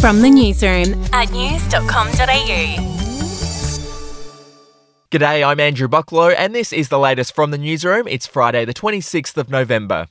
From 0.00 0.20
the 0.20 0.30
newsroom 0.30 1.02
at 1.12 1.30
news.com.au. 1.32 2.90
G'day, 5.10 5.46
I'm 5.46 5.60
Andrew 5.60 5.86
Bucklow, 5.86 6.34
and 6.36 6.54
this 6.54 6.72
is 6.72 6.88
the 6.88 6.98
latest 6.98 7.34
from 7.34 7.52
the 7.52 7.58
newsroom. 7.58 8.08
It's 8.08 8.26
Friday, 8.26 8.64
the 8.64 8.74
26th 8.74 9.36
of 9.36 9.48
November. 9.48 10.08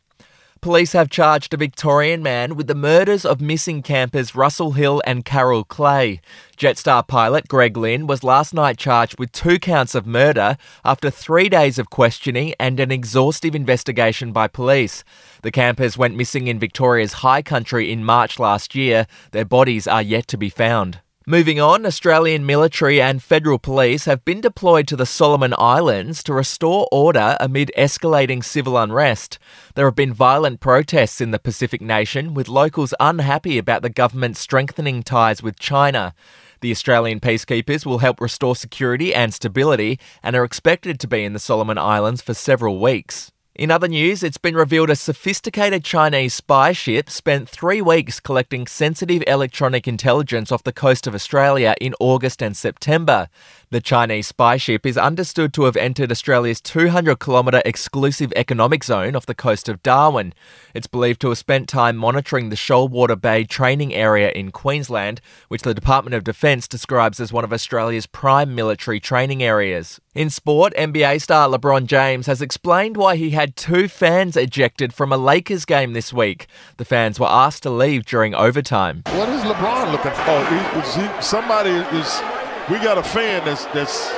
Police 0.64 0.94
have 0.94 1.10
charged 1.10 1.54
a 1.54 1.58
Victorian 1.58 2.24
man 2.24 2.56
with 2.56 2.68
the 2.68 2.74
murders 2.74 3.26
of 3.26 3.42
missing 3.42 3.82
campers 3.82 4.34
Russell 4.34 4.72
Hill 4.72 5.02
and 5.06 5.26
Carol 5.26 5.66
Clay. 5.66 6.22
Jetstar 6.56 7.06
pilot 7.06 7.50
Greg 7.50 7.76
Lynn 7.76 8.08
was 8.08 8.24
last 8.24 8.54
night 8.54 8.78
charged 8.78 9.20
with 9.20 9.34
two 9.34 9.60
counts 9.60 9.94
of 9.94 10.08
murder 10.08 10.56
after 10.86 11.10
three 11.10 11.50
days 11.50 11.78
of 11.78 11.90
questioning 11.90 12.54
and 12.62 12.80
an 12.80 12.94
exhaustive 12.94 13.56
investigation 13.56 14.32
by 14.32 14.48
police. 14.48 15.04
The 15.42 15.52
campers 15.52 15.98
went 15.98 16.16
missing 16.16 16.48
in 16.48 16.60
Victoria's 16.60 17.12
high 17.12 17.42
country 17.42 17.92
in 17.92 18.06
March 18.06 18.40
last 18.40 18.74
year. 18.74 19.06
Their 19.32 19.44
bodies 19.44 19.86
are 19.86 20.02
yet 20.02 20.30
to 20.30 20.38
be 20.38 20.48
found. 20.48 21.02
Moving 21.26 21.58
on, 21.58 21.86
Australian 21.86 22.46
military 22.46 23.02
and 23.02 23.24
federal 23.24 23.58
police 23.58 24.04
have 24.04 24.26
been 24.26 24.42
deployed 24.42 24.90
to 24.90 24.98
the 24.98 25.06
Solomon 25.06 25.54
Islands 25.58 26.22
to 26.24 26.34
restore 26.34 26.86
order 26.92 27.38
amid 27.40 27.72
escalating 27.78 28.44
civil 28.44 28.78
unrest. 28.78 29.40
There 29.76 29.86
have 29.86 29.96
been 29.96 30.12
violent 30.14 30.60
protests 30.60 31.22
in 31.22 31.32
the 31.32 31.40
Pacific 31.40 31.80
nation, 31.80 32.34
with 32.34 32.50
locals 32.50 32.94
unhappy 33.00 33.58
about 33.58 33.84
the 33.84 33.90
government 33.90 34.36
strengthening 34.36 35.02
ties 35.02 35.42
with 35.42 35.58
China. 35.58 36.14
The 36.60 36.72
Australian 36.72 37.22
peacekeepers 37.22 37.86
will 37.86 38.00
help 38.00 38.20
restore 38.20 38.58
security 38.58 39.16
and 39.16 39.34
stability 39.34 40.02
and 40.22 40.36
are 40.36 40.44
expected 40.44 41.00
to 41.00 41.08
be 41.08 41.24
in 41.24 41.32
the 41.32 41.40
Solomon 41.40 41.78
Islands 41.78 42.22
for 42.22 42.34
several 42.34 42.80
weeks. 42.80 43.32
In 43.56 43.70
other 43.70 43.88
news, 43.88 44.24
it's 44.24 44.40
been 44.40 44.56
revealed 44.56 44.90
a 44.90 44.96
sophisticated 44.96 45.84
Chinese 45.84 46.34
spy 46.34 46.72
ship 46.72 47.08
spent 47.08 47.48
three 47.48 47.84
weeks 47.84 48.20
collecting 48.20 48.66
sensitive 48.66 49.24
electronic 49.28 49.88
intelligence 49.88 50.52
off 50.52 50.64
the 50.64 50.74
coast 50.74 51.06
of 51.06 51.14
Australia 51.14 51.76
in 51.80 51.94
August 52.00 52.42
and 52.42 52.58
September. 52.58 53.30
The 53.70 53.80
Chinese 53.80 54.26
spy 54.26 54.58
ship 54.58 54.88
is 54.88 54.98
understood 54.98 55.54
to 55.54 55.66
have 55.66 55.78
entered 55.78 56.12
Australia's 56.12 56.62
200 56.62 57.20
kilometre 57.20 57.62
exclusive 57.64 58.34
economic 58.36 58.84
zone 58.84 59.16
off 59.16 59.28
the 59.28 59.36
coast 59.36 59.70
of 59.70 59.84
Darwin. 59.84 60.34
It's 60.74 60.88
believed 60.88 61.22
to 61.22 61.30
have 61.30 61.38
spent 61.38 61.70
time 61.70 61.96
monitoring 61.96 62.50
the 62.50 62.56
Shoalwater 62.56 63.20
Bay 63.20 63.44
training 63.44 63.94
area 63.94 64.32
in 64.32 64.52
Queensland, 64.52 65.22
which 65.48 65.62
the 65.62 65.76
Department 65.76 66.16
of 66.16 66.24
Defence 66.24 66.68
describes 66.68 67.20
as 67.20 67.32
one 67.32 67.44
of 67.44 67.54
Australia's 67.54 68.08
prime 68.08 68.56
military 68.56 69.00
training 69.00 69.44
areas. 69.44 70.00
In 70.16 70.30
sport, 70.30 70.76
NBA 70.78 71.24
star 71.24 71.50
LeBron 71.50 71.88
James 71.88 72.28
has 72.28 72.40
explained 72.40 72.98
why 72.98 73.16
he 73.16 73.32
had 73.32 73.56
two 73.56 73.88
fans 73.88 74.38
ejected 74.38 74.94
from 74.94 75.12
a 75.12 75.18
Lakers 75.18 75.66
game 75.66 75.94
this 75.94 76.14
week. 76.14 76.46
The 76.78 76.86
fans 76.86 77.20
were 77.20 77.26
asked 77.26 77.64
to 77.64 77.72
leave 77.72 78.06
during 78.06 78.36
overtime. 78.36 79.02
What 79.08 79.28
is 79.30 79.42
LeBron 79.42 79.92
looking 79.92 80.12
for? 80.12 80.38
Oh, 80.38 80.82
he, 80.94 81.22
somebody 81.24 81.72
is 81.98 82.22
we 82.70 82.78
got 82.78 83.00
a 83.00 83.04
fan 83.04 83.44
that's 83.44 83.66
that's 83.74 84.14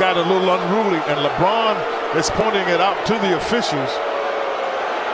got 0.00 0.16
a 0.16 0.22
little 0.22 0.48
unruly, 0.48 0.96
and 1.12 1.20
LeBron 1.20 2.16
is 2.16 2.30
pointing 2.30 2.66
it 2.72 2.80
out 2.80 3.04
to 3.08 3.12
the 3.12 3.36
officials. 3.36 3.90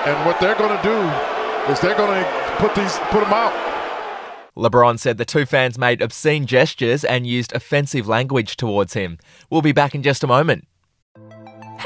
And 0.07 0.15
what 0.25 0.39
they're 0.39 0.55
going 0.55 0.77
to 0.77 0.83
do 0.85 1.73
is 1.73 1.81
they're 1.81 1.97
going 1.97 2.23
to 2.23 2.57
put 2.59 2.77
these 2.77 2.97
put 3.11 3.19
them 3.25 3.33
out. 3.35 3.70
LeBron 4.57 4.99
said 4.99 5.19
the 5.19 5.25
two 5.25 5.47
fans 5.47 5.79
made 5.79 6.03
obscene 6.03 6.47
gestures 6.47 7.05
and 7.05 7.27
used 7.27 7.53
offensive 7.53 8.09
language 8.09 8.57
towards 8.57 8.95
him. 8.95 9.19
We'll 9.49 9.63
be 9.63 9.73
back 9.73 9.95
in 9.95 10.03
just 10.03 10.25
a 10.25 10.27
moment. 10.27 10.67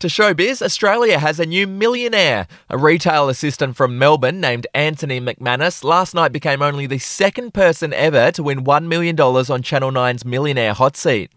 To 0.00 0.08
showbiz, 0.08 0.60
Australia 0.60 1.18
has 1.18 1.40
a 1.40 1.46
new 1.46 1.66
millionaire. 1.66 2.46
A 2.68 2.76
retail 2.76 3.30
assistant 3.30 3.76
from 3.76 3.98
Melbourne 3.98 4.42
named 4.42 4.66
Anthony 4.74 5.22
McManus 5.22 5.82
last 5.82 6.14
night 6.14 6.32
became 6.32 6.60
only 6.60 6.86
the 6.86 6.98
second 6.98 7.54
person 7.54 7.94
ever 7.94 8.30
to 8.32 8.42
win 8.42 8.62
$1 8.62 8.86
million 8.88 9.18
on 9.18 9.62
Channel 9.62 9.90
9's 9.90 10.26
Millionaire 10.26 10.74
Hot 10.74 10.98
Seat. 10.98 11.30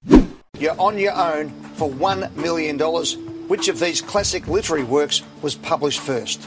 You're 0.57 0.77
on 0.77 0.99
your 0.99 1.13
own 1.13 1.51
for 1.75 1.89
$1 1.89 2.35
million. 2.35 2.77
Which 3.47 3.69
of 3.69 3.79
these 3.79 4.01
classic 4.01 4.45
literary 4.49 4.83
works 4.83 5.23
was 5.41 5.55
published 5.55 6.01
first? 6.01 6.45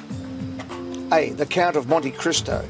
A. 1.12 1.30
The 1.30 1.46
Count 1.46 1.76
of 1.76 1.88
Monte 1.88 2.10
Cristo. 2.10 2.68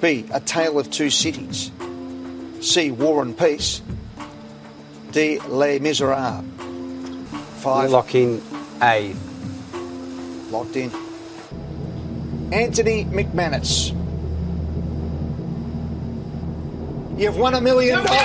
B. 0.00 0.26
A 0.32 0.40
Tale 0.40 0.80
of 0.80 0.90
Two 0.90 1.10
Cities. 1.10 1.70
C. 2.60 2.90
War 2.90 3.22
and 3.22 3.38
Peace. 3.38 3.82
D. 5.12 5.38
Les 5.46 5.78
Miserables. 5.78 6.44
Five. 7.62 7.90
Lock 7.92 8.14
in 8.16 8.42
A. 8.82 9.14
Locked 10.50 10.74
in. 10.74 10.90
Anthony 12.52 13.04
McManus. 13.04 13.90
You've 17.16 17.36
won 17.36 17.54
a 17.54 17.60
million 17.60 18.04
dollars. 18.04 18.18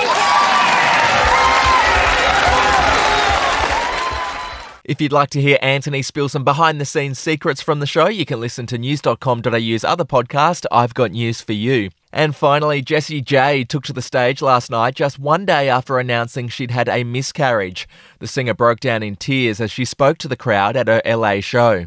If 4.84 5.00
you'd 5.00 5.12
like 5.12 5.30
to 5.30 5.40
hear 5.40 5.58
Anthony 5.62 6.02
spill 6.02 6.28
some 6.28 6.42
behind 6.42 6.80
the 6.80 6.84
scenes 6.84 7.20
secrets 7.20 7.62
from 7.62 7.78
the 7.78 7.86
show, 7.86 8.08
you 8.08 8.24
can 8.24 8.40
listen 8.40 8.66
to 8.66 8.78
news.com.au's 8.78 9.84
other 9.84 10.04
podcast, 10.04 10.66
I've 10.72 10.94
Got 10.94 11.12
News 11.12 11.42
for 11.42 11.52
You. 11.52 11.90
And 12.12 12.34
finally, 12.34 12.80
Jessie 12.80 13.20
J 13.20 13.64
took 13.64 13.84
to 13.84 13.92
the 13.92 14.00
stage 14.00 14.40
last 14.40 14.70
night 14.70 14.94
just 14.94 15.18
one 15.18 15.44
day 15.44 15.68
after 15.68 15.98
announcing 15.98 16.48
she'd 16.48 16.70
had 16.70 16.88
a 16.88 17.04
miscarriage. 17.04 17.86
The 18.18 18.26
singer 18.26 18.54
broke 18.54 18.80
down 18.80 19.02
in 19.02 19.16
tears 19.16 19.60
as 19.60 19.70
she 19.70 19.84
spoke 19.84 20.16
to 20.18 20.28
the 20.28 20.36
crowd 20.36 20.74
at 20.76 20.88
her 20.88 21.02
LA 21.04 21.40
show. 21.40 21.86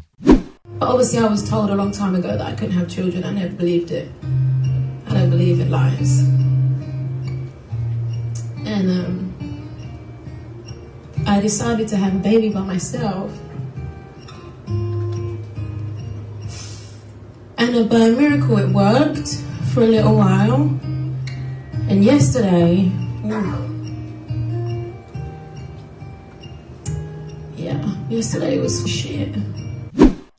Obviously, 0.80 1.18
I 1.18 1.26
was 1.26 1.48
told 1.48 1.70
a 1.70 1.74
long 1.74 1.90
time 1.90 2.14
ago 2.14 2.36
that 2.36 2.40
I 2.40 2.54
couldn't 2.54 2.74
have 2.74 2.88
children. 2.88 3.24
I 3.24 3.32
never 3.32 3.54
believed 3.54 3.90
it. 3.90 4.10
I 5.08 5.14
don't 5.14 5.30
believe 5.30 5.58
in 5.58 5.70
lies. 5.70 6.20
And 8.64 8.90
um, 8.90 9.34
I 11.26 11.40
decided 11.40 11.88
to 11.88 11.96
have 11.96 12.14
a 12.14 12.18
baby 12.18 12.48
by 12.48 12.60
myself. 12.60 13.36
And 17.58 17.76
uh, 17.76 17.84
by 17.84 17.98
a 17.98 18.12
miracle, 18.12 18.58
it 18.58 18.68
worked 18.70 19.42
for 19.72 19.82
a 19.82 19.86
little 19.86 20.16
while. 20.16 20.62
And 21.88 22.04
yesterday, 22.04 22.90
yeah, 27.56 27.94
yesterday 28.08 28.58
was 28.58 28.88
shit. 28.88 29.34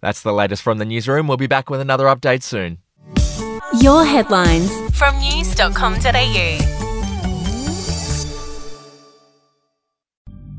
That's 0.02 0.22
the 0.22 0.34
latest 0.34 0.62
from 0.62 0.78
the 0.78 0.86
newsroom. 0.86 1.28
We'll 1.28 1.38
be 1.38 1.48
back 1.48 1.70
with 1.70 1.80
another 1.80 2.06
update 2.06 2.44
soon. 2.44 2.80
Your 3.82 4.06
headlines 4.06 4.72
from 4.92 5.18
news.com.au. 5.20 6.83